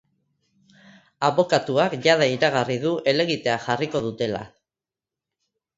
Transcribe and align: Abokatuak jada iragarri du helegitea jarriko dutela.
Abokatuak 1.27 1.97
jada 2.07 2.29
iragarri 2.39 2.81
du 2.87 2.97
helegitea 3.13 3.61
jarriko 3.69 4.05
dutela. 4.09 4.45